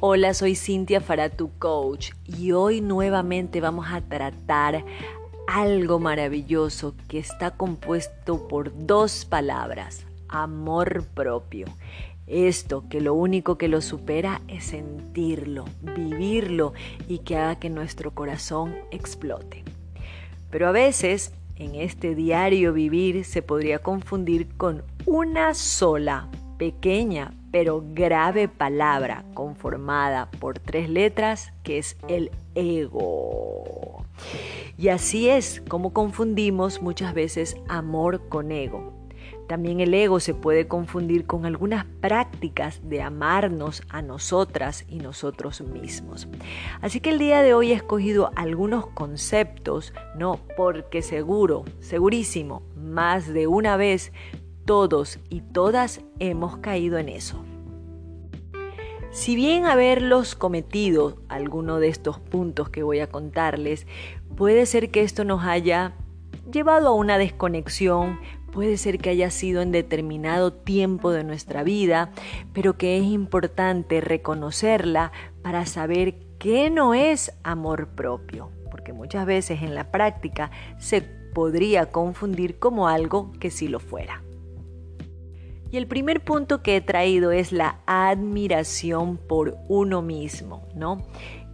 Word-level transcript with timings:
Hola, 0.00 0.32
soy 0.32 0.54
Cintia 0.54 1.00
Faratu 1.00 1.50
Coach 1.58 2.12
y 2.24 2.52
hoy 2.52 2.80
nuevamente 2.80 3.60
vamos 3.60 3.88
a 3.90 4.00
tratar 4.00 4.84
algo 5.48 5.98
maravilloso 5.98 6.94
que 7.08 7.18
está 7.18 7.50
compuesto 7.50 8.46
por 8.46 8.70
dos 8.86 9.24
palabras, 9.24 10.06
amor 10.28 11.04
propio. 11.14 11.66
Esto 12.28 12.84
que 12.88 13.00
lo 13.00 13.12
único 13.14 13.58
que 13.58 13.66
lo 13.66 13.80
supera 13.80 14.40
es 14.46 14.66
sentirlo, 14.66 15.64
vivirlo 15.82 16.74
y 17.08 17.18
que 17.18 17.36
haga 17.36 17.58
que 17.58 17.68
nuestro 17.68 18.12
corazón 18.12 18.76
explote. 18.92 19.64
Pero 20.48 20.68
a 20.68 20.72
veces 20.72 21.32
en 21.56 21.74
este 21.74 22.14
diario 22.14 22.72
vivir 22.72 23.24
se 23.24 23.42
podría 23.42 23.80
confundir 23.80 24.46
con 24.56 24.84
una 25.06 25.54
sola 25.54 26.28
pequeña 26.56 27.32
pero 27.50 27.84
grave 27.94 28.48
palabra 28.48 29.24
conformada 29.34 30.30
por 30.38 30.58
tres 30.58 30.88
letras 30.88 31.52
que 31.62 31.78
es 31.78 31.96
el 32.08 32.30
ego. 32.54 34.04
Y 34.76 34.88
así 34.88 35.28
es 35.28 35.62
como 35.68 35.92
confundimos 35.92 36.82
muchas 36.82 37.14
veces 37.14 37.56
amor 37.68 38.28
con 38.28 38.52
ego. 38.52 38.98
También 39.48 39.80
el 39.80 39.94
ego 39.94 40.20
se 40.20 40.34
puede 40.34 40.68
confundir 40.68 41.24
con 41.24 41.46
algunas 41.46 41.86
prácticas 41.86 42.86
de 42.86 43.00
amarnos 43.00 43.82
a 43.88 44.02
nosotras 44.02 44.84
y 44.88 44.98
nosotros 44.98 45.62
mismos. 45.62 46.28
Así 46.82 47.00
que 47.00 47.08
el 47.08 47.18
día 47.18 47.40
de 47.40 47.54
hoy 47.54 47.72
he 47.72 47.74
escogido 47.74 48.30
algunos 48.36 48.88
conceptos, 48.88 49.94
no 50.16 50.38
porque 50.54 51.00
seguro, 51.00 51.64
segurísimo, 51.80 52.62
más 52.76 53.26
de 53.26 53.46
una 53.46 53.78
vez 53.78 54.12
todos 54.68 55.18
y 55.30 55.40
todas 55.40 56.02
hemos 56.18 56.58
caído 56.58 56.98
en 56.98 57.08
eso. 57.08 57.42
Si 59.10 59.34
bien 59.34 59.64
haberlos 59.64 60.34
cometido 60.34 61.22
alguno 61.30 61.80
de 61.80 61.88
estos 61.88 62.20
puntos 62.20 62.68
que 62.68 62.82
voy 62.82 63.00
a 63.00 63.06
contarles, 63.06 63.86
puede 64.36 64.66
ser 64.66 64.90
que 64.90 65.00
esto 65.00 65.24
nos 65.24 65.42
haya 65.44 65.94
llevado 66.52 66.88
a 66.88 66.94
una 66.94 67.16
desconexión, 67.16 68.20
puede 68.52 68.76
ser 68.76 68.98
que 68.98 69.08
haya 69.08 69.30
sido 69.30 69.62
en 69.62 69.72
determinado 69.72 70.52
tiempo 70.52 71.12
de 71.12 71.24
nuestra 71.24 71.62
vida, 71.62 72.10
pero 72.52 72.76
que 72.76 72.98
es 72.98 73.04
importante 73.04 74.02
reconocerla 74.02 75.12
para 75.40 75.64
saber 75.64 76.16
qué 76.38 76.68
no 76.68 76.92
es 76.92 77.32
amor 77.42 77.88
propio, 77.94 78.50
porque 78.70 78.92
muchas 78.92 79.24
veces 79.24 79.62
en 79.62 79.74
la 79.74 79.90
práctica 79.90 80.50
se 80.76 81.00
podría 81.00 81.86
confundir 81.86 82.58
como 82.58 82.86
algo 82.86 83.32
que 83.40 83.50
sí 83.50 83.66
lo 83.66 83.80
fuera. 83.80 84.22
Y 85.70 85.76
el 85.76 85.86
primer 85.86 86.24
punto 86.24 86.62
que 86.62 86.76
he 86.76 86.80
traído 86.80 87.30
es 87.30 87.52
la 87.52 87.80
admiración 87.86 89.18
por 89.18 89.58
uno 89.68 90.00
mismo, 90.00 90.66
¿no? 90.74 91.06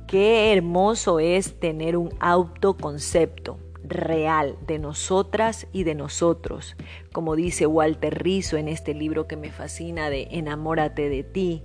Qué 0.07 0.53
hermoso 0.53 1.19
es 1.19 1.59
tener 1.59 1.97
un 1.97 2.11
autoconcepto 2.21 3.59
real 3.83 4.57
de 4.67 4.79
nosotras 4.79 5.67
y 5.73 5.85
de 5.85 5.95
nosotros, 5.95 6.77
como 7.13 7.37
dice 7.37 7.67
Walter 7.67 8.23
Rizzo 8.23 8.57
en 8.57 8.69
este 8.69 8.95
libro 8.95 9.27
que 9.27 9.37
me 9.37 9.51
fascina 9.51 10.11
de 10.11 10.29
Enamórate 10.31 11.09
de 11.09 11.25
ti. 11.25 11.65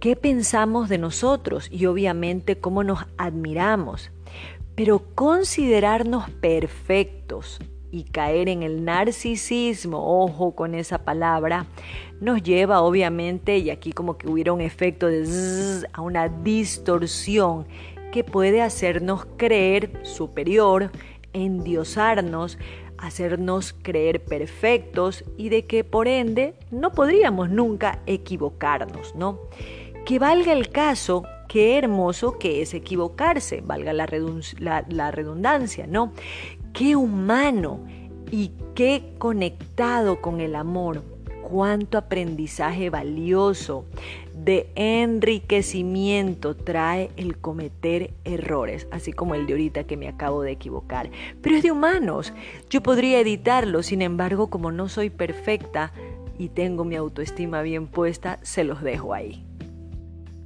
¿Qué 0.00 0.16
pensamos 0.16 0.88
de 0.88 0.98
nosotros 0.98 1.68
y 1.70 1.86
obviamente 1.86 2.58
cómo 2.58 2.82
nos 2.82 3.06
admiramos? 3.18 4.10
Pero 4.74 5.04
considerarnos 5.14 6.28
perfectos, 6.28 7.60
y 7.92 8.04
caer 8.04 8.48
en 8.48 8.62
el 8.64 8.84
narcisismo, 8.84 10.24
ojo 10.24 10.56
con 10.56 10.74
esa 10.74 11.04
palabra, 11.04 11.66
nos 12.20 12.42
lleva 12.42 12.80
obviamente, 12.80 13.58
y 13.58 13.70
aquí 13.70 13.92
como 13.92 14.16
que 14.16 14.28
hubiera 14.28 14.52
un 14.52 14.62
efecto 14.62 15.06
de 15.06 15.86
a 15.92 16.00
una 16.00 16.28
distorsión 16.28 17.66
que 18.10 18.24
puede 18.24 18.62
hacernos 18.62 19.26
creer 19.36 20.00
superior, 20.02 20.90
endiosarnos, 21.34 22.58
hacernos 22.96 23.74
creer 23.82 24.24
perfectos 24.24 25.24
y 25.36 25.50
de 25.50 25.66
que 25.66 25.84
por 25.84 26.08
ende 26.08 26.54
no 26.70 26.92
podríamos 26.92 27.50
nunca 27.50 28.00
equivocarnos, 28.06 29.14
¿no? 29.14 29.40
Que 30.06 30.18
valga 30.18 30.52
el 30.52 30.70
caso, 30.70 31.24
qué 31.48 31.78
hermoso 31.78 32.38
que 32.38 32.62
es 32.62 32.74
equivocarse, 32.74 33.60
valga 33.60 33.92
la, 33.92 34.06
la 34.88 35.10
redundancia, 35.10 35.86
¿no? 35.86 36.12
Qué 36.72 36.96
humano 36.96 37.80
y 38.30 38.52
qué 38.74 39.14
conectado 39.18 40.20
con 40.20 40.40
el 40.40 40.54
amor. 40.54 41.02
Cuánto 41.42 41.98
aprendizaje 41.98 42.88
valioso 42.88 43.84
de 44.34 44.70
enriquecimiento 44.74 46.56
trae 46.56 47.10
el 47.18 47.36
cometer 47.36 48.14
errores, 48.24 48.88
así 48.90 49.12
como 49.12 49.34
el 49.34 49.46
de 49.46 49.52
ahorita 49.52 49.84
que 49.84 49.98
me 49.98 50.08
acabo 50.08 50.40
de 50.40 50.52
equivocar. 50.52 51.10
Pero 51.42 51.56
es 51.56 51.62
de 51.62 51.72
humanos. 51.72 52.32
Yo 52.70 52.82
podría 52.82 53.20
editarlo, 53.20 53.82
sin 53.82 54.00
embargo, 54.00 54.48
como 54.48 54.72
no 54.72 54.88
soy 54.88 55.10
perfecta 55.10 55.92
y 56.38 56.48
tengo 56.48 56.84
mi 56.84 56.96
autoestima 56.96 57.60
bien 57.60 57.86
puesta, 57.86 58.38
se 58.42 58.64
los 58.64 58.82
dejo 58.82 59.12
ahí. 59.12 59.44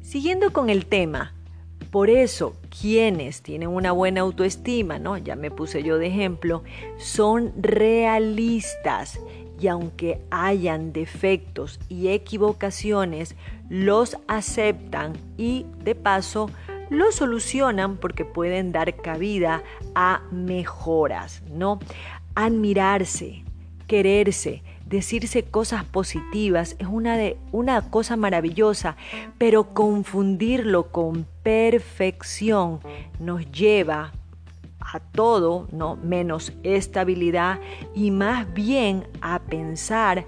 Siguiendo 0.03 0.53
con 0.53 0.71
el 0.71 0.87
tema, 0.87 1.36
por 1.91 2.11
eso, 2.11 2.57
quienes 2.81 3.43
tienen 3.43 3.69
una 3.69 3.93
buena 3.93 4.23
autoestima, 4.23 4.99
¿no? 4.99 5.17
Ya 5.19 5.37
me 5.37 5.51
puse 5.51 5.83
yo 5.83 5.99
de 5.99 6.09
ejemplo, 6.09 6.63
son 6.99 7.53
realistas 7.57 9.19
y 9.61 9.69
aunque 9.69 10.21
hayan 10.31 10.93
defectos 10.93 11.81
y 11.89 12.09
equivocaciones, 12.09 13.37
los 13.69 14.19
aceptan 14.29 15.15
y 15.37 15.67
de 15.83 15.95
paso 15.95 16.51
los 16.91 17.17
solucionan 17.17 17.97
porque 17.97 18.25
pueden 18.25 18.73
dar 18.73 18.95
cabida 18.97 19.63
a 19.95 20.23
mejoras, 20.31 21.43
¿no? 21.51 21.81
Admirarse, 22.35 23.43
quererse, 23.87 24.63
decirse 24.87 25.43
cosas 25.43 25.85
positivas 25.85 26.77
es 26.79 26.87
una, 26.87 27.17
de, 27.17 27.37
una 27.51 27.91
cosa 27.91 28.17
maravillosa, 28.17 28.97
pero 29.37 29.75
confundirlo 29.75 30.93
con 30.93 31.27
perfección 31.47 32.81
nos 33.21 33.49
lleva 33.53 34.11
a 34.81 34.99
todo, 34.99 35.69
¿no? 35.71 35.95
menos 35.95 36.53
estabilidad 36.65 37.61
y 37.95 38.11
más 38.11 38.53
bien 38.53 39.07
a 39.21 39.39
pensar 39.39 40.27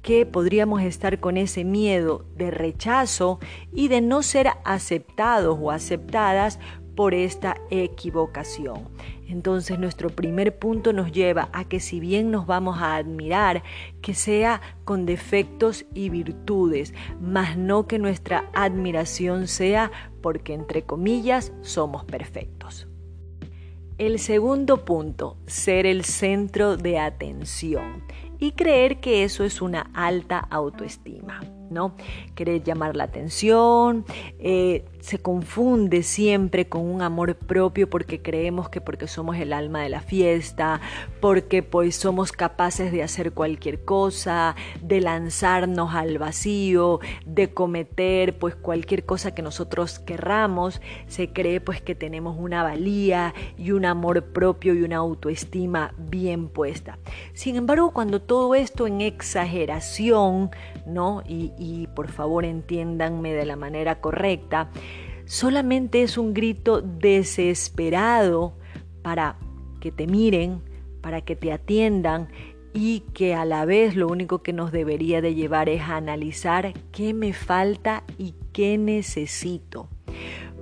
que 0.00 0.24
podríamos 0.24 0.80
estar 0.80 1.20
con 1.20 1.36
ese 1.36 1.64
miedo 1.64 2.24
de 2.36 2.50
rechazo 2.50 3.38
y 3.70 3.88
de 3.88 4.00
no 4.00 4.22
ser 4.22 4.48
aceptados 4.64 5.58
o 5.60 5.70
aceptadas 5.70 6.58
por 7.00 7.14
esta 7.14 7.56
equivocación. 7.70 8.86
Entonces 9.26 9.78
nuestro 9.78 10.10
primer 10.10 10.58
punto 10.58 10.92
nos 10.92 11.12
lleva 11.12 11.48
a 11.54 11.64
que 11.64 11.80
si 11.80 11.98
bien 11.98 12.30
nos 12.30 12.46
vamos 12.46 12.76
a 12.78 12.94
admirar, 12.96 13.62
que 14.02 14.12
sea 14.12 14.60
con 14.84 15.06
defectos 15.06 15.86
y 15.94 16.10
virtudes, 16.10 16.92
mas 17.18 17.56
no 17.56 17.86
que 17.86 17.98
nuestra 17.98 18.50
admiración 18.52 19.48
sea 19.48 19.90
porque 20.20 20.52
entre 20.52 20.82
comillas 20.82 21.54
somos 21.62 22.04
perfectos. 22.04 22.86
El 23.96 24.18
segundo 24.18 24.84
punto, 24.84 25.38
ser 25.46 25.86
el 25.86 26.04
centro 26.04 26.76
de 26.76 26.98
atención 26.98 28.04
y 28.38 28.52
creer 28.52 29.00
que 29.00 29.24
eso 29.24 29.42
es 29.44 29.62
una 29.62 29.90
alta 29.94 30.38
autoestima. 30.38 31.40
¿No? 31.70 31.94
Querer 32.34 32.62
llamar 32.62 32.96
la 32.96 33.04
atención, 33.04 34.04
eh, 34.38 34.84
se 35.00 35.18
confunde 35.18 36.02
siempre 36.02 36.68
con 36.68 36.82
un 36.82 37.02
amor 37.02 37.36
propio 37.36 37.88
porque 37.88 38.20
creemos 38.20 38.68
que 38.68 38.80
porque 38.80 39.06
somos 39.08 39.36
el 39.36 39.52
alma 39.52 39.82
de 39.82 39.88
la 39.88 40.00
fiesta, 40.00 40.80
porque 41.20 41.62
pues 41.62 41.96
somos 41.96 42.32
capaces 42.32 42.92
de 42.92 43.02
hacer 43.02 43.32
cualquier 43.32 43.84
cosa, 43.84 44.56
de 44.82 45.00
lanzarnos 45.00 45.94
al 45.94 46.18
vacío, 46.18 47.00
de 47.24 47.52
cometer 47.52 48.38
pues 48.38 48.54
cualquier 48.54 49.04
cosa 49.06 49.34
que 49.34 49.42
nosotros 49.42 49.98
querramos, 49.98 50.80
se 51.06 51.32
cree 51.32 51.60
pues 51.60 51.80
que 51.80 51.94
tenemos 51.94 52.36
una 52.38 52.62
valía 52.62 53.34
y 53.56 53.72
un 53.72 53.84
amor 53.84 54.24
propio 54.32 54.74
y 54.74 54.82
una 54.82 54.96
autoestima 54.96 55.94
bien 55.98 56.48
puesta. 56.48 56.98
Sin 57.32 57.56
embargo, 57.56 57.92
cuando 57.92 58.20
todo 58.20 58.54
esto 58.54 58.86
en 58.86 59.00
exageración, 59.00 60.50
¿no? 60.86 61.22
Y, 61.26 61.52
y 61.60 61.86
por 61.88 62.08
favor 62.08 62.44
entiéndanme 62.44 63.34
de 63.34 63.44
la 63.44 63.54
manera 63.54 64.00
correcta, 64.00 64.70
solamente 65.26 66.02
es 66.02 66.18
un 66.18 66.34
grito 66.34 66.80
desesperado 66.80 68.54
para 69.02 69.36
que 69.78 69.92
te 69.92 70.06
miren, 70.06 70.62
para 71.02 71.20
que 71.20 71.36
te 71.36 71.52
atiendan 71.52 72.28
y 72.72 73.00
que 73.12 73.34
a 73.34 73.44
la 73.44 73.64
vez 73.64 73.94
lo 73.94 74.08
único 74.08 74.42
que 74.42 74.52
nos 74.52 74.72
debería 74.72 75.20
de 75.20 75.34
llevar 75.34 75.68
es 75.68 75.82
a 75.82 75.96
analizar 75.96 76.72
qué 76.92 77.12
me 77.12 77.32
falta 77.32 78.04
y 78.16 78.34
qué 78.52 78.78
necesito. 78.78 79.88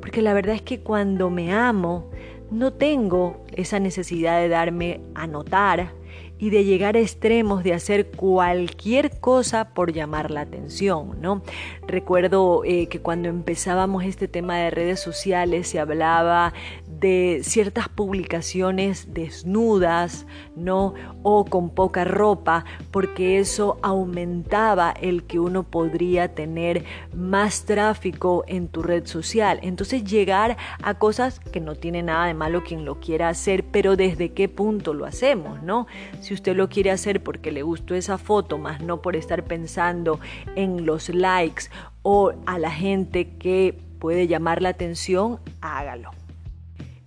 Porque 0.01 0.23
la 0.23 0.35
verdad 0.35 0.57
es 0.57 0.63
que 0.63 0.81
cuando 0.81 1.31
me 1.31 1.53
amo, 1.53 2.11
no 2.51 2.73
tengo 2.73 3.45
esa 3.53 3.79
necesidad 3.79 4.41
de 4.41 4.49
darme 4.49 5.01
a 5.15 5.27
notar, 5.27 5.93
y 6.39 6.51
de 6.51 6.65
llegar 6.65 6.97
a 6.97 7.01
extremos 7.01 7.65
de 7.65 7.75
hacer 7.75 8.11
cualquier 8.11 9.19
cosa 9.21 9.75
por 9.75 9.93
llamar 9.93 10.31
la 10.31 10.43
atención, 10.43 11.21
¿no? 11.21 11.43
Recuerdo 11.89 12.65
eh, 12.67 12.87
que 12.89 13.01
cuando 13.01 13.31
empezábamos 13.31 14.05
este 14.05 14.29
tema 14.29 14.59
de 14.59 14.69
redes 14.69 15.01
sociales 15.01 15.69
se 15.69 15.81
hablaba 15.81 16.53
de 16.87 17.41
ciertas 17.45 17.89
publicaciones 17.89 19.15
desnudas, 19.15 20.27
¿no? 20.55 20.93
O 21.23 21.47
con 21.47 21.71
poca 21.71 22.05
ropa, 22.05 22.67
porque 22.91 23.39
eso 23.39 23.79
aumentaba 23.83 24.91
el 25.01 25.25
que 25.25 25.39
uno 25.39 25.63
podría 25.63 26.35
tener 26.35 26.85
más 27.15 27.65
tráfico 27.65 28.45
en 28.49 28.69
tu 28.69 28.83
red 28.83 29.07
social. 29.07 29.59
Entonces 29.63 30.05
llegar 30.05 30.59
a 30.83 30.99
cosas 30.99 31.41
que 31.41 31.61
no 31.61 31.75
tiene 31.75 32.03
nada 32.03 32.27
de 32.27 32.35
malo 32.35 32.65
quien 32.65 32.85
lo 32.85 33.01
quiera 33.01 33.31
hacer, 33.31 33.65
pero 33.65 33.97
desde 33.97 34.33
qué 34.33 34.51
punto 34.51 34.93
lo 34.93 35.07
hacemos, 35.07 35.63
¿no? 35.63 35.87
Si 36.21 36.35
usted 36.35 36.55
lo 36.55 36.69
quiere 36.69 36.91
hacer 36.91 37.23
porque 37.23 37.51
le 37.51 37.63
gustó 37.63 37.95
esa 37.95 38.19
foto, 38.19 38.59
más 38.59 38.83
no 38.83 39.01
por 39.01 39.17
estar 39.17 39.45
pensando 39.45 40.21
en 40.55 40.85
los 40.85 41.09
likes 41.09 41.71
o 42.03 42.33
a 42.47 42.59
la 42.59 42.71
gente 42.71 43.37
que 43.39 43.79
puede 43.99 44.27
llamar 44.27 44.63
la 44.63 44.71
atención, 44.71 45.41
hágalo. 45.61 46.11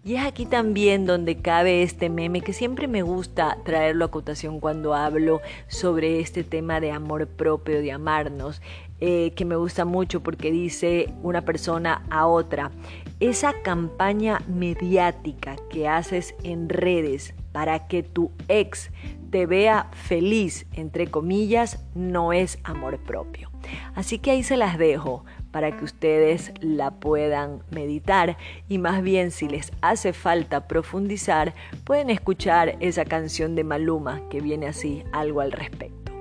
Y 0.04 0.16
es 0.16 0.26
aquí 0.26 0.48
también 0.48 1.06
donde 1.06 1.38
cabe 1.38 1.84
este 1.84 2.10
meme 2.10 2.42
que 2.42 2.54
siempre 2.54 2.88
me 2.88 3.04
gusta 3.04 3.60
traerlo 3.64 4.06
a 4.06 4.12
cotación 4.12 4.60
cuando 4.60 4.96
hablo 4.96 5.42
sobre 5.68 6.20
este 6.20 6.44
tema 6.44 6.80
de 6.80 6.92
amor 6.92 7.28
propio, 7.28 7.82
de 7.82 7.92
amarnos, 7.92 8.64
eh, 9.00 9.32
que 9.36 9.46
me 9.46 9.56
gusta 9.56 9.86
mucho 9.86 10.22
porque 10.22 10.52
dice 10.52 11.14
una 11.22 11.44
persona 11.44 12.04
a 12.10 12.26
otra, 12.26 12.72
esa 13.20 13.62
campaña 13.62 14.42
mediática 14.48 15.56
que 15.70 15.88
haces 15.88 16.34
en 16.44 16.68
redes 16.68 17.36
para 17.52 17.88
que 17.88 18.02
tu 18.02 18.32
ex 18.48 18.90
te 19.30 19.46
vea 19.46 19.92
feliz, 19.94 20.66
entre 20.74 21.08
comillas, 21.08 21.84
no 21.94 22.34
es 22.34 22.58
amor 22.64 22.98
propio. 22.98 23.51
Así 23.96 24.20
que 24.20 24.32
ahí 24.32 24.44
se 24.44 24.58
las 24.58 24.78
dejo 24.78 25.26
para 25.52 25.76
que 25.76 25.84
ustedes 25.84 26.54
la 26.62 26.92
puedan 26.92 27.62
meditar 27.72 28.38
y 28.70 28.78
más 28.78 29.02
bien 29.04 29.32
si 29.32 29.48
les 29.48 29.72
hace 29.82 30.14
falta 30.14 30.68
profundizar, 30.68 31.54
pueden 31.84 32.10
escuchar 32.10 32.78
esa 32.80 33.06
canción 33.06 33.56
de 33.56 33.64
Maluma 33.64 34.22
que 34.30 34.42
viene 34.42 34.68
así, 34.68 35.04
algo 35.12 35.42
al 35.42 35.52
respecto. 35.52 36.12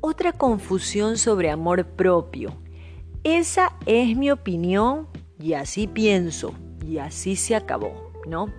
Otra 0.00 0.32
confusión 0.32 1.18
sobre 1.18 1.50
amor 1.50 1.84
propio. 1.84 2.52
Esa 3.24 3.72
es 3.86 4.16
mi 4.16 4.30
opinión 4.30 5.08
y 5.38 5.54
así 5.54 5.86
pienso 5.86 6.54
y 6.86 6.98
así 6.98 7.36
se 7.36 7.56
acabó, 7.56 8.12
¿no? 8.26 8.52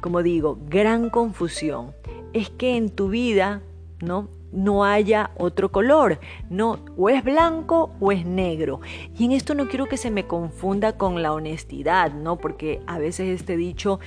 Como 0.00 0.22
digo, 0.22 0.58
gran 0.68 1.10
confusión. 1.10 1.94
Es 2.32 2.50
que 2.50 2.76
en 2.76 2.90
tu 2.90 3.08
vida, 3.08 3.62
¿no? 4.00 4.28
No 4.52 4.84
haya 4.84 5.30
otro 5.36 5.70
color, 5.70 6.20
no, 6.50 6.84
o 6.96 7.08
es 7.08 7.22
blanco 7.22 7.94
o 8.00 8.12
es 8.12 8.24
negro. 8.24 8.80
Y 9.16 9.26
en 9.26 9.32
esto 9.32 9.54
no 9.54 9.68
quiero 9.68 9.86
que 9.86 9.96
se 9.96 10.10
me 10.10 10.26
confunda 10.26 10.96
con 10.96 11.22
la 11.22 11.32
honestidad, 11.32 12.12
¿no? 12.12 12.36
Porque 12.36 12.80
a 12.86 12.98
veces 12.98 13.40
este 13.40 13.56
dicho 13.56 14.00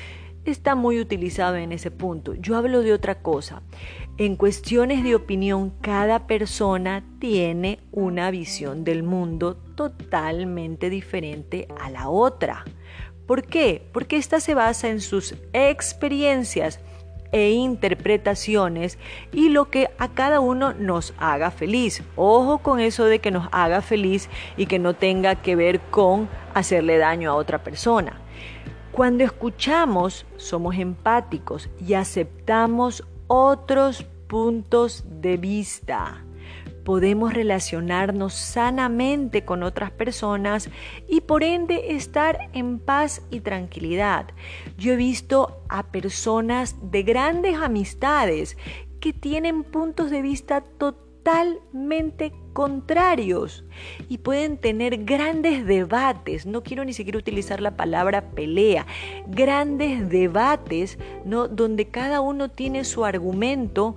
está 0.45 0.75
muy 0.75 0.99
utilizado 0.99 1.55
en 1.55 1.71
ese 1.71 1.91
punto. 1.91 2.33
Yo 2.35 2.55
hablo 2.57 2.81
de 2.81 2.93
otra 2.93 3.21
cosa. 3.21 3.61
En 4.17 4.35
cuestiones 4.35 5.03
de 5.03 5.15
opinión, 5.15 5.71
cada 5.81 6.27
persona 6.27 7.03
tiene 7.19 7.79
una 7.91 8.31
visión 8.31 8.83
del 8.83 9.03
mundo 9.03 9.55
totalmente 9.75 10.89
diferente 10.89 11.67
a 11.79 11.89
la 11.89 12.09
otra. 12.09 12.65
¿Por 13.25 13.43
qué? 13.43 13.87
Porque 13.93 14.17
esta 14.17 14.39
se 14.39 14.55
basa 14.55 14.89
en 14.89 14.99
sus 14.99 15.35
experiencias 15.53 16.79
e 17.31 17.51
interpretaciones 17.51 18.97
y 19.31 19.49
lo 19.49 19.69
que 19.69 19.89
a 19.97 20.09
cada 20.09 20.39
uno 20.39 20.73
nos 20.73 21.13
haga 21.17 21.51
feliz. 21.51 22.03
Ojo 22.15 22.59
con 22.59 22.79
eso 22.79 23.05
de 23.05 23.19
que 23.19 23.31
nos 23.31 23.47
haga 23.51 23.81
feliz 23.81 24.29
y 24.57 24.65
que 24.65 24.79
no 24.79 24.93
tenga 24.93 25.35
que 25.35 25.55
ver 25.55 25.79
con 25.79 26.29
hacerle 26.53 26.97
daño 26.97 27.31
a 27.31 27.35
otra 27.35 27.63
persona. 27.63 28.19
Cuando 28.91 29.23
escuchamos, 29.23 30.25
somos 30.35 30.75
empáticos 30.75 31.69
y 31.85 31.93
aceptamos 31.93 33.05
otros 33.27 34.03
puntos 34.27 35.05
de 35.07 35.37
vista 35.37 36.25
podemos 36.83 37.33
relacionarnos 37.33 38.33
sanamente 38.33 39.45
con 39.45 39.63
otras 39.63 39.91
personas 39.91 40.69
y 41.07 41.21
por 41.21 41.43
ende 41.43 41.95
estar 41.95 42.49
en 42.53 42.79
paz 42.79 43.21
y 43.31 43.41
tranquilidad. 43.41 44.27
Yo 44.77 44.93
he 44.93 44.95
visto 44.95 45.63
a 45.69 45.91
personas 45.91 46.75
de 46.91 47.03
grandes 47.03 47.55
amistades 47.57 48.57
que 48.99 49.13
tienen 49.13 49.63
puntos 49.63 50.11
de 50.11 50.21
vista 50.21 50.61
totalmente 50.61 52.31
contrarios 52.53 53.63
y 54.09 54.19
pueden 54.19 54.57
tener 54.57 55.05
grandes 55.05 55.65
debates, 55.65 56.45
no 56.45 56.63
quiero 56.63 56.83
ni 56.83 56.93
siquiera 56.93 57.17
utilizar 57.17 57.61
la 57.61 57.77
palabra 57.77 58.31
pelea, 58.31 58.85
grandes 59.27 60.09
debates, 60.09 60.97
¿no? 61.25 61.47
donde 61.47 61.89
cada 61.89 62.21
uno 62.21 62.49
tiene 62.49 62.83
su 62.83 63.05
argumento 63.05 63.95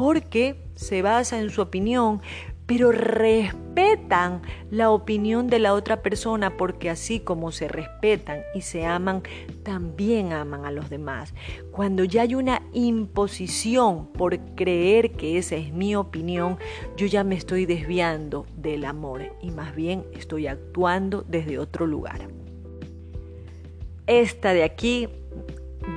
porque 0.00 0.56
se 0.76 1.02
basa 1.02 1.38
en 1.38 1.50
su 1.50 1.60
opinión, 1.60 2.22
pero 2.64 2.90
respetan 2.90 4.40
la 4.70 4.88
opinión 4.88 5.46
de 5.46 5.58
la 5.58 5.74
otra 5.74 6.00
persona 6.00 6.56
porque 6.56 6.88
así 6.88 7.20
como 7.20 7.52
se 7.52 7.68
respetan 7.68 8.40
y 8.54 8.62
se 8.62 8.86
aman, 8.86 9.22
también 9.62 10.32
aman 10.32 10.64
a 10.64 10.70
los 10.70 10.88
demás. 10.88 11.34
Cuando 11.70 12.04
ya 12.04 12.22
hay 12.22 12.34
una 12.34 12.62
imposición 12.72 14.06
por 14.06 14.38
creer 14.54 15.12
que 15.12 15.36
esa 15.36 15.56
es 15.56 15.70
mi 15.70 15.94
opinión, 15.94 16.56
yo 16.96 17.04
ya 17.04 17.22
me 17.22 17.34
estoy 17.34 17.66
desviando 17.66 18.46
del 18.56 18.86
amor 18.86 19.36
y 19.42 19.50
más 19.50 19.76
bien 19.76 20.06
estoy 20.14 20.46
actuando 20.46 21.26
desde 21.28 21.58
otro 21.58 21.86
lugar. 21.86 22.26
Esta 24.06 24.54
de 24.54 24.64
aquí, 24.64 25.10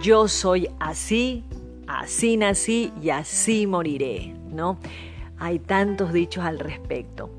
yo 0.02 0.28
soy 0.28 0.68
así, 0.82 1.46
así 1.88 2.38
nací 2.38 2.92
y 3.02 3.10
así 3.10 3.68
moriré, 3.68 4.34
¿no? 4.52 4.78
Hay 5.38 5.60
tantos 5.60 6.14
dichos 6.14 6.44
al 6.44 6.60
respecto. 6.60 7.30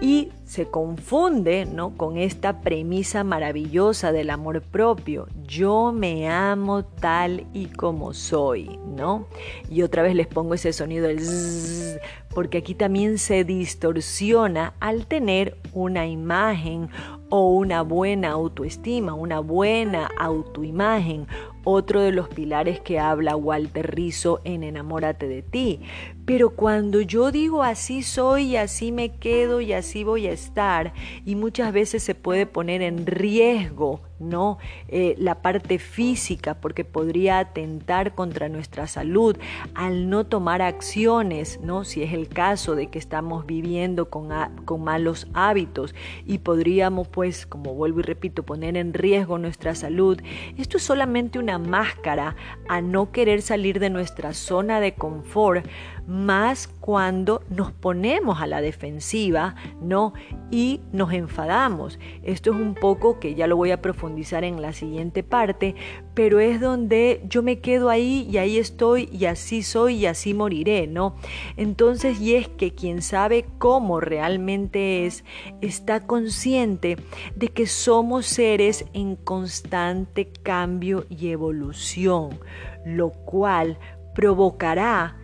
Y 0.00 0.28
se 0.44 0.66
confunde 0.66 1.64
¿no? 1.64 1.96
con 1.96 2.18
esta 2.18 2.60
premisa 2.60 3.24
maravillosa 3.24 4.12
del 4.12 4.28
amor 4.28 4.60
propio. 4.60 5.26
Yo 5.46 5.90
me 5.90 6.28
amo 6.28 6.84
tal 6.84 7.46
y 7.54 7.66
como 7.66 8.12
soy, 8.12 8.78
¿no? 8.94 9.26
Y 9.70 9.82
otra 9.82 10.02
vez 10.02 10.14
les 10.14 10.26
pongo 10.26 10.52
ese 10.52 10.74
sonido 10.74 11.08
del 11.08 11.20
zzz, 11.20 11.98
porque 12.34 12.58
aquí 12.58 12.74
también 12.74 13.16
se 13.16 13.44
distorsiona 13.44 14.74
al 14.80 15.06
tener 15.06 15.56
una 15.72 16.06
imagen 16.06 16.90
o 17.30 17.48
una 17.48 17.80
buena 17.80 18.32
autoestima, 18.32 19.14
una 19.14 19.40
buena 19.40 20.10
autoimagen, 20.18 21.26
otro 21.68 22.00
de 22.00 22.12
los 22.12 22.28
pilares 22.28 22.78
que 22.78 23.00
habla 23.00 23.34
Walter 23.34 23.92
Rizzo 23.92 24.40
en 24.44 24.62
Enamórate 24.62 25.26
de 25.26 25.42
ti. 25.42 25.80
Pero 26.24 26.50
cuando 26.50 27.00
yo 27.00 27.32
digo 27.32 27.64
así 27.64 28.04
soy 28.04 28.52
y 28.52 28.56
así 28.56 28.92
me 28.92 29.16
quedo 29.16 29.60
y 29.60 29.72
así 29.72 30.04
voy 30.04 30.28
a 30.28 30.32
estar, 30.32 30.94
y 31.24 31.34
muchas 31.34 31.72
veces 31.72 32.04
se 32.04 32.14
puede 32.14 32.46
poner 32.46 32.82
en 32.82 33.04
riesgo 33.04 34.00
¿no? 34.18 34.58
Eh, 34.88 35.14
la 35.18 35.42
parte 35.42 35.78
física, 35.78 36.54
porque 36.54 36.84
podría 36.84 37.38
atentar 37.38 38.14
contra 38.14 38.48
nuestra 38.48 38.86
salud 38.86 39.36
al 39.74 40.08
no 40.08 40.24
tomar 40.24 40.62
acciones, 40.62 41.60
¿no? 41.62 41.84
Si 41.84 42.02
es 42.02 42.12
el 42.12 42.28
caso 42.28 42.74
de 42.74 42.88
que 42.88 42.98
estamos 42.98 43.46
viviendo 43.46 44.08
con, 44.10 44.28
con 44.64 44.84
malos 44.84 45.28
hábitos 45.34 45.94
y 46.24 46.38
podríamos, 46.38 47.08
pues, 47.08 47.46
como 47.46 47.74
vuelvo 47.74 48.00
y 48.00 48.04
repito, 48.04 48.42
poner 48.42 48.76
en 48.76 48.94
riesgo 48.94 49.38
nuestra 49.38 49.74
salud. 49.74 50.20
Esto 50.56 50.76
es 50.76 50.82
solamente 50.82 51.38
una 51.38 51.58
máscara 51.58 52.36
a 52.68 52.80
no 52.80 53.12
querer 53.12 53.42
salir 53.42 53.80
de 53.80 53.90
nuestra 53.90 54.32
zona 54.32 54.80
de 54.80 54.94
confort 54.94 55.66
más 56.06 56.68
cuando 56.68 57.42
nos 57.50 57.72
ponemos 57.72 58.40
a 58.40 58.46
la 58.46 58.60
defensiva, 58.60 59.56
¿no? 59.80 60.12
Y 60.50 60.80
nos 60.92 61.12
enfadamos. 61.12 61.98
Esto 62.22 62.52
es 62.52 62.56
un 62.56 62.74
poco 62.74 63.18
que 63.18 63.34
ya 63.34 63.46
lo 63.46 63.56
voy 63.56 63.72
a 63.72 63.82
profundizar 63.82 64.05
en 64.08 64.62
la 64.62 64.72
siguiente 64.72 65.22
parte, 65.22 65.74
pero 66.14 66.40
es 66.40 66.60
donde 66.60 67.22
yo 67.28 67.42
me 67.42 67.60
quedo 67.60 67.90
ahí 67.90 68.26
y 68.30 68.38
ahí 68.38 68.58
estoy 68.58 69.08
y 69.12 69.26
así 69.26 69.62
soy 69.62 69.96
y 69.96 70.06
así 70.06 70.34
moriré, 70.34 70.86
¿no? 70.86 71.16
Entonces, 71.56 72.20
y 72.20 72.34
es 72.34 72.48
que 72.48 72.74
quien 72.74 73.02
sabe 73.02 73.46
cómo 73.58 74.00
realmente 74.00 75.06
es, 75.06 75.24
está 75.60 76.06
consciente 76.06 76.96
de 77.34 77.48
que 77.48 77.66
somos 77.66 78.26
seres 78.26 78.84
en 78.92 79.16
constante 79.16 80.32
cambio 80.42 81.04
y 81.08 81.28
evolución, 81.28 82.38
lo 82.84 83.10
cual 83.10 83.78
provocará 84.14 85.16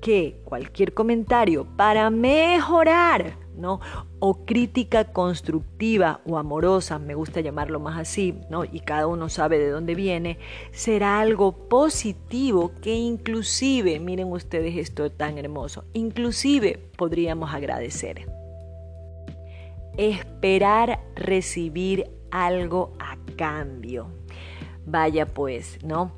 que 0.00 0.40
cualquier 0.44 0.94
comentario 0.94 1.66
para 1.76 2.10
mejorar 2.10 3.45
¿no? 3.56 3.80
O 4.18 4.44
crítica 4.44 5.12
constructiva 5.12 6.20
o 6.26 6.38
amorosa, 6.38 6.98
me 6.98 7.14
gusta 7.14 7.40
llamarlo 7.40 7.80
más 7.80 7.98
así, 7.98 8.34
¿no? 8.50 8.64
Y 8.64 8.80
cada 8.80 9.06
uno 9.06 9.28
sabe 9.28 9.58
de 9.58 9.70
dónde 9.70 9.94
viene, 9.94 10.38
será 10.72 11.20
algo 11.20 11.68
positivo 11.68 12.72
que 12.80 12.94
inclusive, 12.94 13.98
miren 14.00 14.32
ustedes 14.32 14.76
esto 14.76 15.10
tan 15.10 15.38
hermoso, 15.38 15.84
inclusive 15.92 16.78
podríamos 16.96 17.54
agradecer. 17.54 18.26
Esperar 19.96 21.00
recibir 21.14 22.10
algo 22.30 22.92
a 22.98 23.16
cambio. 23.36 24.08
Vaya 24.84 25.26
pues, 25.26 25.82
¿no? 25.82 26.12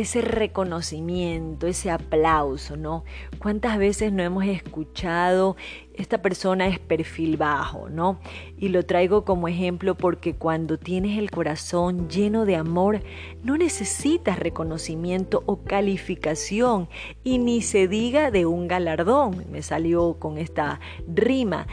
Ese 0.00 0.20
reconocimiento, 0.20 1.66
ese 1.66 1.90
aplauso, 1.90 2.76
¿no? 2.76 3.04
¿Cuántas 3.38 3.78
veces 3.78 4.12
no 4.12 4.22
hemos 4.22 4.44
escuchado 4.44 5.56
esta 5.94 6.20
persona 6.20 6.66
es 6.66 6.80
perfil 6.80 7.36
bajo, 7.36 7.88
¿no? 7.88 8.18
Y 8.58 8.68
lo 8.68 8.84
traigo 8.84 9.24
como 9.24 9.46
ejemplo 9.46 9.94
porque 9.94 10.34
cuando 10.34 10.76
tienes 10.76 11.18
el 11.18 11.30
corazón 11.30 12.08
lleno 12.08 12.44
de 12.44 12.56
amor, 12.56 13.02
no 13.44 13.56
necesitas 13.56 14.38
reconocimiento 14.38 15.44
o 15.46 15.62
calificación 15.62 16.88
y 17.22 17.38
ni 17.38 17.62
se 17.62 17.86
diga 17.86 18.32
de 18.32 18.44
un 18.44 18.66
galardón. 18.66 19.44
Me 19.50 19.62
salió 19.62 20.14
con 20.18 20.38
esta 20.38 20.80
rima. 21.06 21.68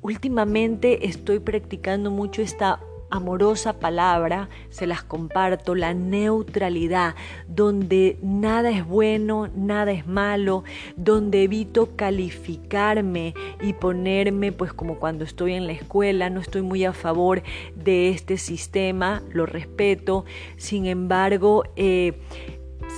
Últimamente 0.00 1.06
estoy 1.06 1.40
practicando 1.40 2.10
mucho 2.10 2.40
esta 2.40 2.80
amorosa 3.10 3.74
palabra, 3.74 4.48
se 4.70 4.86
las 4.86 5.02
comparto, 5.02 5.74
la 5.74 5.94
neutralidad, 5.94 7.14
donde 7.48 8.18
nada 8.22 8.70
es 8.70 8.86
bueno, 8.86 9.48
nada 9.54 9.92
es 9.92 10.06
malo, 10.06 10.64
donde 10.96 11.44
evito 11.44 11.96
calificarme 11.96 13.34
y 13.60 13.72
ponerme, 13.72 14.52
pues 14.52 14.72
como 14.72 14.98
cuando 14.98 15.24
estoy 15.24 15.54
en 15.54 15.66
la 15.66 15.72
escuela, 15.72 16.30
no 16.30 16.40
estoy 16.40 16.62
muy 16.62 16.84
a 16.84 16.92
favor 16.92 17.42
de 17.74 18.10
este 18.10 18.38
sistema, 18.38 19.22
lo 19.30 19.46
respeto, 19.46 20.24
sin 20.56 20.86
embargo, 20.86 21.64
eh, 21.76 22.20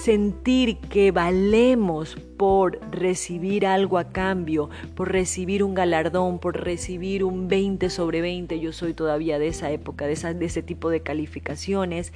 sentir 0.03 0.79
que 0.79 1.11
valemos 1.11 2.17
por 2.37 2.79
recibir 2.93 3.67
algo 3.67 3.99
a 3.99 4.11
cambio, 4.11 4.71
por 4.95 5.11
recibir 5.11 5.65
un 5.65 5.75
galardón, 5.75 6.39
por 6.39 6.63
recibir 6.63 7.25
un 7.25 7.49
20 7.49 7.91
sobre 7.91 8.21
20, 8.21 8.61
yo 8.61 8.73
soy 8.73 8.95
todavía 8.95 9.39
de 9.39 9.49
esa 9.49 9.71
época, 9.71 10.07
de, 10.07 10.15
de 10.35 10.47
ese 10.47 10.63
tipo 10.63 10.91
de 10.91 11.01
calificaciones, 11.01 12.13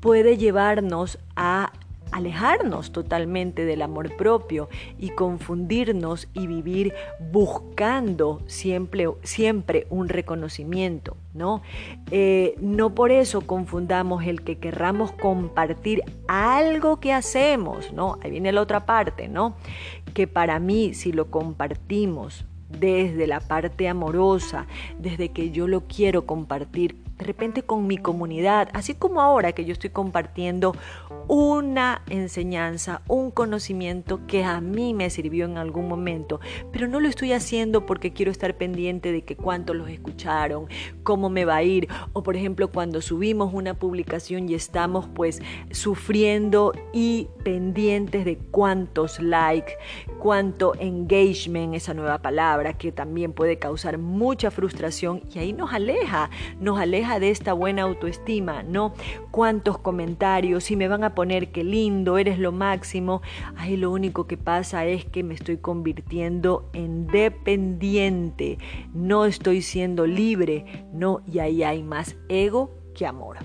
puede 0.00 0.36
llevarnos 0.36 1.18
a 1.36 1.72
alejarnos 2.12 2.92
totalmente 2.92 3.64
del 3.64 3.82
amor 3.82 4.16
propio 4.16 4.68
y 4.98 5.10
confundirnos 5.10 6.28
y 6.34 6.46
vivir 6.46 6.94
buscando 7.32 8.42
siempre, 8.46 9.08
siempre 9.22 9.86
un 9.90 10.08
reconocimiento, 10.08 11.16
¿no? 11.34 11.62
Eh, 12.10 12.54
no 12.60 12.94
por 12.94 13.10
eso 13.10 13.40
confundamos 13.40 14.24
el 14.24 14.42
que 14.42 14.58
querramos 14.58 15.12
compartir 15.12 16.02
algo 16.28 17.00
que 17.00 17.12
hacemos, 17.12 17.92
¿no? 17.92 18.18
Ahí 18.22 18.30
viene 18.30 18.52
la 18.52 18.60
otra 18.60 18.86
parte, 18.86 19.28
¿no? 19.28 19.56
Que 20.14 20.26
para 20.26 20.58
mí, 20.58 20.94
si 20.94 21.12
lo 21.12 21.30
compartimos 21.30 22.44
desde 22.68 23.26
la 23.26 23.40
parte 23.40 23.88
amorosa, 23.88 24.66
desde 24.98 25.30
que 25.30 25.50
yo 25.50 25.66
lo 25.66 25.82
quiero 25.82 26.26
compartir 26.26 26.96
de 27.22 27.26
repente 27.28 27.62
con 27.62 27.86
mi 27.86 27.98
comunidad, 27.98 28.68
así 28.72 28.94
como 28.94 29.20
ahora 29.20 29.52
que 29.52 29.64
yo 29.64 29.72
estoy 29.72 29.90
compartiendo 29.90 30.74
una 31.28 32.02
enseñanza, 32.10 33.02
un 33.06 33.30
conocimiento 33.30 34.26
que 34.26 34.42
a 34.44 34.60
mí 34.60 34.92
me 34.92 35.08
sirvió 35.08 35.44
en 35.44 35.56
algún 35.56 35.86
momento, 35.88 36.40
pero 36.72 36.88
no 36.88 36.98
lo 36.98 37.08
estoy 37.08 37.32
haciendo 37.32 37.86
porque 37.86 38.12
quiero 38.12 38.32
estar 38.32 38.56
pendiente 38.56 39.12
de 39.12 39.22
que 39.22 39.36
cuántos 39.36 39.76
los 39.76 39.88
escucharon, 39.88 40.66
cómo 41.04 41.30
me 41.30 41.44
va 41.44 41.56
a 41.56 41.62
ir, 41.62 41.88
o 42.12 42.24
por 42.24 42.34
ejemplo 42.34 42.72
cuando 42.72 43.00
subimos 43.00 43.54
una 43.54 43.74
publicación 43.74 44.48
y 44.48 44.54
estamos 44.54 45.06
pues 45.14 45.40
sufriendo 45.70 46.72
y 46.92 47.28
pendientes 47.44 48.24
de 48.24 48.36
cuántos 48.50 49.20
likes, 49.20 49.74
cuánto 50.18 50.74
engagement, 50.80 51.74
esa 51.74 51.94
nueva 51.94 52.18
palabra 52.18 52.72
que 52.72 52.90
también 52.90 53.32
puede 53.32 53.58
causar 53.58 53.96
mucha 53.98 54.50
frustración 54.50 55.22
y 55.32 55.38
ahí 55.38 55.52
nos 55.52 55.72
aleja, 55.72 56.30
nos 56.58 56.80
aleja 56.80 57.11
de 57.18 57.30
esta 57.30 57.52
buena 57.52 57.82
autoestima, 57.82 58.62
¿no? 58.62 58.94
Cuántos 59.30 59.78
comentarios, 59.78 60.64
si 60.64 60.76
me 60.76 60.88
van 60.88 61.04
a 61.04 61.14
poner 61.14 61.52
qué 61.52 61.64
lindo, 61.64 62.18
eres 62.18 62.38
lo 62.38 62.52
máximo, 62.52 63.22
ahí 63.56 63.76
lo 63.76 63.90
único 63.90 64.26
que 64.26 64.36
pasa 64.36 64.86
es 64.86 65.04
que 65.04 65.22
me 65.22 65.34
estoy 65.34 65.58
convirtiendo 65.58 66.70
en 66.72 67.06
dependiente, 67.06 68.58
no 68.94 69.24
estoy 69.24 69.62
siendo 69.62 70.06
libre, 70.06 70.86
¿no? 70.92 71.22
Y 71.26 71.38
ahí 71.38 71.62
hay 71.62 71.82
más 71.82 72.16
ego 72.28 72.70
que 72.94 73.06
amor. 73.06 73.38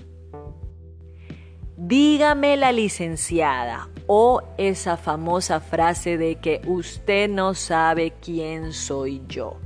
Dígame 1.76 2.56
la 2.56 2.72
licenciada 2.72 3.88
o 4.08 4.42
esa 4.58 4.96
famosa 4.96 5.60
frase 5.60 6.18
de 6.18 6.36
que 6.36 6.60
usted 6.66 7.30
no 7.30 7.54
sabe 7.54 8.14
quién 8.20 8.72
soy 8.72 9.22
yo 9.28 9.58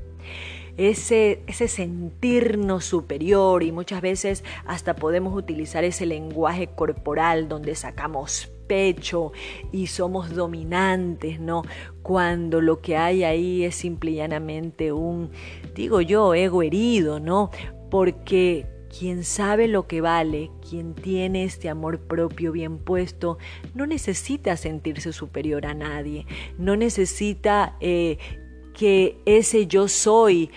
ese, 0.76 1.42
ese 1.46 1.68
sentirnos 1.68 2.84
superior 2.84 3.62
y 3.62 3.72
muchas 3.72 4.00
veces 4.00 4.44
hasta 4.64 4.94
podemos 4.94 5.36
utilizar 5.36 5.84
ese 5.84 6.06
lenguaje 6.06 6.68
corporal 6.68 7.48
donde 7.48 7.74
sacamos 7.74 8.50
pecho 8.66 9.32
y 9.70 9.88
somos 9.88 10.34
dominantes, 10.34 11.40
¿no? 11.40 11.62
Cuando 12.02 12.60
lo 12.60 12.80
que 12.80 12.96
hay 12.96 13.24
ahí 13.24 13.64
es 13.64 13.74
simple 13.74 14.12
y 14.12 14.14
llanamente 14.16 14.92
un, 14.92 15.30
digo 15.74 16.00
yo, 16.00 16.34
ego 16.34 16.62
herido, 16.62 17.20
¿no? 17.20 17.50
Porque 17.90 18.66
quien 18.98 19.24
sabe 19.24 19.68
lo 19.68 19.86
que 19.86 20.00
vale, 20.00 20.50
quien 20.68 20.94
tiene 20.94 21.44
este 21.44 21.68
amor 21.68 22.00
propio 22.00 22.52
bien 22.52 22.78
puesto, 22.78 23.38
no 23.74 23.86
necesita 23.86 24.56
sentirse 24.56 25.12
superior 25.12 25.66
a 25.66 25.74
nadie, 25.74 26.26
no 26.58 26.76
necesita 26.76 27.76
eh, 27.80 28.18
que 28.72 29.20
ese 29.24 29.66
yo 29.66 29.88
soy 29.88 30.50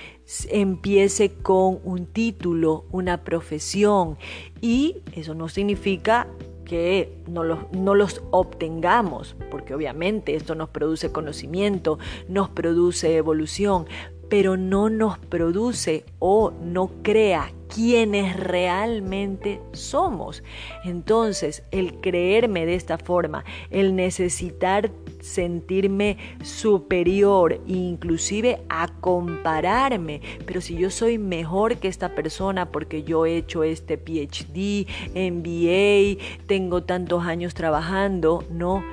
empiece 0.49 1.31
con 1.31 1.79
un 1.83 2.07
título, 2.07 2.85
una 2.91 3.23
profesión. 3.23 4.17
Y 4.61 5.01
eso 5.15 5.35
no 5.35 5.49
significa 5.49 6.27
que 6.65 7.15
no 7.27 7.43
los, 7.43 7.71
no 7.71 7.93
los, 7.93 8.23
obtengamos, 8.31 9.35
porque 9.51 9.75
obviamente 9.75 10.35
esto 10.35 10.55
nos 10.55 10.69
produce 10.69 11.11
conocimiento, 11.11 11.99
nos 12.27 12.49
produce 12.49 13.15
evolución, 13.15 13.85
pero 14.29 14.57
no 14.57 14.89
nos 14.89 15.17
produce 15.17 16.05
o 16.19 16.51
no 16.51 16.89
crea 17.03 17.51
quienes 17.73 18.37
realmente 18.37 19.61
somos. 19.73 20.43
Entonces, 20.83 21.63
el 21.71 21.99
creerme 21.99 22.65
de 22.65 22.75
esta 22.75 22.97
forma, 22.97 23.43
el 23.69 23.95
necesitar 23.95 24.91
sentirme 25.19 26.17
superior, 26.43 27.59
inclusive 27.65 28.61
a 28.69 28.87
compararme, 28.87 30.21
pero 30.45 30.61
si 30.61 30.77
yo 30.77 30.89
soy 30.89 31.17
mejor 31.17 31.77
que 31.77 31.87
esta 31.87 32.13
persona 32.13 32.71
porque 32.71 33.03
yo 33.03 33.25
he 33.25 33.37
hecho 33.37 33.63
este 33.63 33.97
PhD, 33.97 34.87
MBA, 35.15 36.23
tengo 36.45 36.83
tantos 36.83 37.23
años 37.25 37.55
trabajando, 37.55 38.43
no 38.49 38.83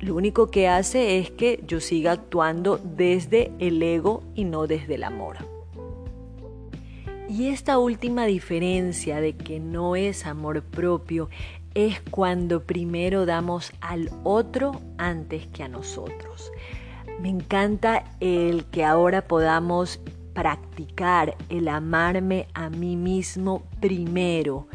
lo 0.00 0.14
único 0.14 0.48
que 0.48 0.68
hace 0.68 1.18
es 1.18 1.30
que 1.30 1.62
yo 1.66 1.80
siga 1.80 2.12
actuando 2.12 2.78
desde 2.78 3.50
el 3.58 3.82
ego 3.82 4.22
y 4.34 4.44
no 4.44 4.66
desde 4.66 4.94
el 4.94 5.04
amor. 5.04 5.36
Y 7.28 7.48
esta 7.48 7.78
última 7.78 8.24
diferencia 8.24 9.20
de 9.20 9.34
que 9.36 9.60
no 9.60 9.96
es 9.96 10.24
amor 10.24 10.62
propio 10.62 11.28
es 11.74 12.00
cuando 12.10 12.62
primero 12.62 13.26
damos 13.26 13.72
al 13.80 14.10
otro 14.24 14.80
antes 14.96 15.46
que 15.48 15.62
a 15.62 15.68
nosotros. 15.68 16.50
Me 17.20 17.28
encanta 17.28 18.04
el 18.20 18.64
que 18.66 18.84
ahora 18.84 19.26
podamos 19.26 20.00
practicar 20.32 21.36
el 21.48 21.68
amarme 21.68 22.46
a 22.54 22.70
mí 22.70 22.96
mismo 22.96 23.64
primero 23.80 24.68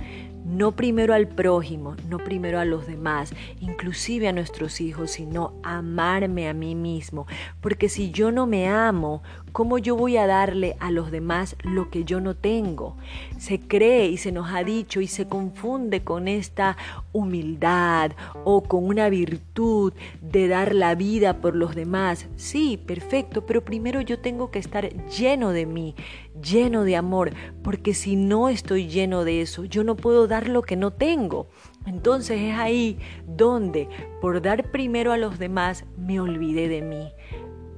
no 0.46 0.72
primero 0.74 1.14
al 1.14 1.28
prójimo, 1.28 1.96
no 2.10 2.18
primero 2.18 2.60
a 2.60 2.66
los 2.66 2.88
demás, 2.88 3.34
inclusive 3.60 4.28
a 4.28 4.34
nuestros 4.34 4.82
hijos, 4.82 5.12
sino 5.12 5.54
amarme 5.64 6.50
a 6.50 6.54
mí 6.54 6.76
mismo. 6.76 7.26
Porque 7.62 7.90
si 7.90 8.12
yo 8.12 8.32
no 8.32 8.46
me 8.46 8.68
amo, 8.68 9.24
¿cómo 9.54 9.78
yo 9.78 9.96
voy 9.96 10.18
a 10.18 10.28
darle 10.28 10.76
a 10.80 10.92
los 10.92 11.12
demás 11.12 11.56
lo 11.64 11.90
que 11.90 12.04
yo 12.04 12.20
no 12.20 12.36
tengo? 12.36 12.98
Se 13.38 13.60
cree 13.60 14.08
y 14.08 14.18
se 14.18 14.32
nos 14.32 14.52
ha 14.52 14.64
dicho 14.64 15.00
y 15.00 15.08
se 15.08 15.28
confunde 15.28 16.04
con 16.04 16.28
esta 16.28 16.76
humildad 17.14 18.12
o 18.44 18.64
con 18.64 18.86
una 18.86 19.10
virtud 19.10 19.94
de 20.22 20.48
dar 20.48 20.74
la 20.74 20.96
vida 20.96 21.40
por 21.40 21.56
los 21.56 21.76
demás. 21.76 22.28
Sí, 22.36 22.78
perfecto, 22.84 23.46
pero 23.46 23.64
primero 23.64 24.02
yo 24.02 24.20
tengo 24.20 24.50
que 24.50 24.60
estar 24.60 24.90
lleno 25.08 25.52
de 25.52 25.68
mí, 25.68 25.96
lleno 26.42 26.84
de 26.84 26.96
amor, 26.96 27.32
porque 27.64 27.94
si 27.94 28.16
no 28.16 28.50
estoy 28.50 28.88
lleno 28.88 29.24
de 29.24 29.42
eso, 29.42 29.66
yo 29.66 29.84
no 29.84 29.96
puedo 29.96 30.28
dar 30.28 30.50
lo 30.50 30.64
que 30.64 30.76
no 30.76 30.92
tengo. 30.92 31.48
Entonces 31.86 32.42
es 32.42 32.56
ahí 32.56 32.98
donde, 33.28 33.88
por 34.20 34.42
dar 34.42 34.72
primero 34.72 35.12
a 35.12 35.18
los 35.18 35.38
demás, 35.38 35.86
me 35.96 36.20
olvidé 36.20 36.68
de 36.68 36.82
mí 36.82 37.12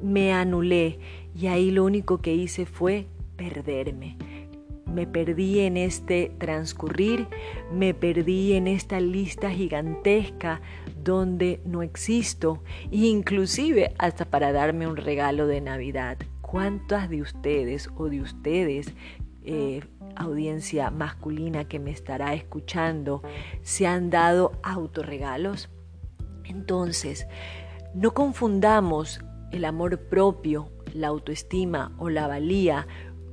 me 0.01 0.33
anulé 0.33 0.99
y 1.35 1.47
ahí 1.47 1.69
lo 1.69 1.83
único 1.83 2.19
que 2.19 2.33
hice 2.33 2.65
fue 2.65 3.07
perderme. 3.35 4.17
Me 4.85 5.05
perdí 5.05 5.59
en 5.59 5.75
este 5.75 6.31
transcurrir, 6.37 7.27
me 7.73 7.93
perdí 7.93 8.53
en 8.53 8.67
esta 8.67 9.01
lista 9.01 9.49
gigantesca 9.51 10.61
donde 11.03 11.59
no 11.65 11.81
existo, 11.81 12.63
inclusive 12.91 13.93
hasta 13.97 14.25
para 14.25 14.53
darme 14.53 14.87
un 14.87 14.95
regalo 14.95 15.47
de 15.47 15.59
Navidad. 15.59 16.17
¿Cuántas 16.41 17.09
de 17.09 17.21
ustedes 17.21 17.89
o 17.97 18.07
de 18.07 18.21
ustedes, 18.21 18.93
eh, 19.43 19.81
audiencia 20.15 20.89
masculina 20.91 21.65
que 21.65 21.79
me 21.79 21.91
estará 21.91 22.33
escuchando, 22.33 23.21
se 23.63 23.87
han 23.87 24.09
dado 24.09 24.53
autorregalos? 24.63 25.69
Entonces, 26.45 27.27
no 27.93 28.13
confundamos 28.13 29.19
el 29.51 29.65
amor 29.65 29.99
propio, 29.99 30.69
la 30.95 31.07
autoestima 31.07 31.91
o 31.97 32.09
la 32.09 32.27
valía 32.27 32.87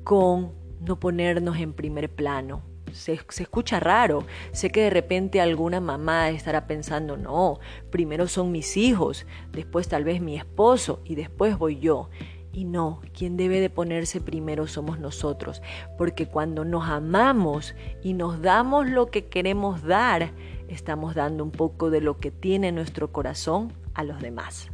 con 0.05 0.53
no 0.81 0.99
ponernos 0.99 1.59
en 1.59 1.73
primer 1.73 2.11
plano. 2.11 2.63
Se, 2.93 3.13
escucha 3.13 3.81
raro. 3.81 4.25
Sé 4.51 4.71
que 4.71 4.83
de 4.83 4.91
repente 4.91 5.41
alguna 5.41 5.81
mamá 5.81 6.29
estará 6.31 6.67
pensando, 6.67 7.17
no, 7.17 7.59
primero 7.91 8.27
son 8.27 8.53
mis 8.53 8.77
hijos, 8.77 9.27
después 9.53 9.89
tal 9.89 10.05
vez 10.05 10.21
mi 10.21 10.37
esposo 10.37 11.01
y 11.05 11.15
después 11.15 11.57
voy 11.57 11.79
yo. 11.79 12.11
Y 12.53 12.65
no, 12.65 13.01
quien 13.17 13.39
debe 13.39 13.61
de 13.61 13.71
ponerse 13.71 14.21
primero 14.21 14.67
somos 14.67 14.99
nosotros, 14.99 15.63
porque 15.97 16.27
cuando 16.27 16.67
nos 16.67 16.87
amamos 16.87 17.75
y 18.03 18.13
nos 18.13 18.43
damos 18.43 18.91
lo 18.91 19.07
que 19.07 19.27
queremos 19.27 19.83
dar, 19.85 20.33
estamos 20.69 21.15
dando 21.15 21.45
un 21.45 21.51
poco 21.51 21.89
de 21.89 22.03
lo 22.03 22.19
que 22.19 22.31
tiene 22.31 22.73
nuestro 22.73 23.11
corazón 23.11 23.73
a 23.95 24.05
los 24.05 24.21
demás. 24.21 24.72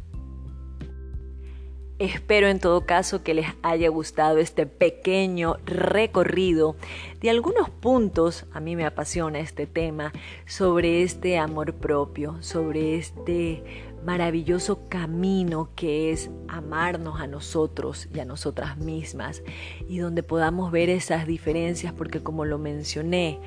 Espero 1.99 2.47
en 2.47 2.61
todo 2.61 2.85
caso 2.85 3.23
que 3.23 3.33
les 3.33 3.47
haya 3.61 3.89
gustado 3.89 4.37
este 4.37 4.65
pequeño 4.65 5.57
recorrido 5.65 6.77
de 7.19 7.29
algunos 7.29 7.69
puntos, 7.69 8.45
a 8.53 8.61
mí 8.61 8.77
me 8.77 8.85
apasiona 8.85 9.39
este 9.39 9.67
tema, 9.67 10.13
sobre 10.47 11.03
este 11.03 11.37
amor 11.37 11.73
propio, 11.73 12.37
sobre 12.39 12.95
este 12.95 13.65
maravilloso 14.05 14.87
camino 14.87 15.71
que 15.75 16.13
es 16.13 16.31
amarnos 16.47 17.19
a 17.19 17.27
nosotros 17.27 18.07
y 18.13 18.21
a 18.21 18.25
nosotras 18.25 18.77
mismas 18.77 19.43
y 19.89 19.97
donde 19.97 20.23
podamos 20.23 20.71
ver 20.71 20.89
esas 20.89 21.27
diferencias 21.27 21.91
porque 21.91 22.23
como 22.23 22.45
lo 22.45 22.57
mencioné, 22.59 23.41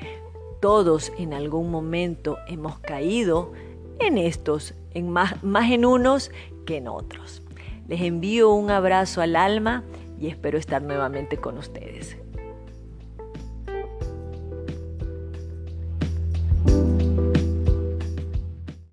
todos 0.61 1.11
en 1.17 1.33
algún 1.33 1.71
momento 1.71 2.37
hemos 2.47 2.77
caído 2.77 3.51
en 3.99 4.19
estos, 4.19 4.75
en 4.93 5.09
más, 5.09 5.43
más 5.43 5.71
en 5.71 5.85
unos 5.85 6.29
que 6.67 6.77
en 6.77 6.87
otros. 6.87 7.42
Les 7.87 8.01
envío 8.01 8.53
un 8.53 8.71
abrazo 8.71 9.21
al 9.21 9.35
alma 9.35 9.83
y 10.19 10.27
espero 10.27 10.57
estar 10.57 10.81
nuevamente 10.81 11.37
con 11.37 11.57
ustedes. 11.57 12.22